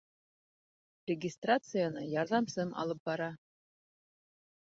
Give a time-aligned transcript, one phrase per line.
[1.11, 3.27] Регистрацияны ярҙамсым алып бара.